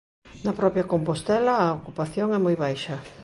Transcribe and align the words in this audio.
Na 0.45 0.53
propia 0.59 0.89
Compostela 0.93 1.53
a 1.63 1.75
ocupación 1.79 2.27
é 2.37 2.39
moi 2.45 2.55
baixa. 2.63 2.95